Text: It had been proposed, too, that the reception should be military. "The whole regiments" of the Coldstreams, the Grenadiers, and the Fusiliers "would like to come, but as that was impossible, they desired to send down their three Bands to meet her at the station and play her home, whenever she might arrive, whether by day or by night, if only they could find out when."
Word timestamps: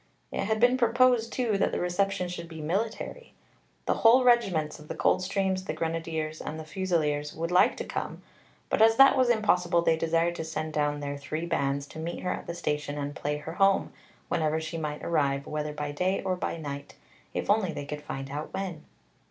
It 0.31 0.45
had 0.45 0.59
been 0.59 0.77
proposed, 0.79 1.31
too, 1.31 1.59
that 1.59 1.71
the 1.71 1.79
reception 1.79 2.27
should 2.27 2.47
be 2.49 2.59
military. 2.59 3.35
"The 3.85 3.93
whole 4.01 4.23
regiments" 4.23 4.79
of 4.79 4.87
the 4.87 4.95
Coldstreams, 4.95 5.65
the 5.65 5.73
Grenadiers, 5.75 6.41
and 6.41 6.59
the 6.59 6.65
Fusiliers 6.65 7.35
"would 7.35 7.51
like 7.51 7.77
to 7.77 7.83
come, 7.83 8.23
but 8.67 8.81
as 8.81 8.95
that 8.95 9.15
was 9.15 9.29
impossible, 9.29 9.83
they 9.83 9.95
desired 9.95 10.33
to 10.37 10.43
send 10.43 10.73
down 10.73 11.01
their 11.01 11.17
three 11.19 11.45
Bands 11.45 11.85
to 11.89 11.99
meet 11.99 12.21
her 12.21 12.31
at 12.31 12.47
the 12.47 12.55
station 12.55 12.97
and 12.97 13.13
play 13.15 13.37
her 13.37 13.53
home, 13.53 13.93
whenever 14.27 14.59
she 14.59 14.75
might 14.75 15.03
arrive, 15.03 15.45
whether 15.45 15.71
by 15.71 15.91
day 15.91 16.23
or 16.23 16.35
by 16.35 16.57
night, 16.57 16.95
if 17.35 17.47
only 17.47 17.71
they 17.71 17.85
could 17.85 18.01
find 18.01 18.31
out 18.31 18.51
when." 18.55 18.83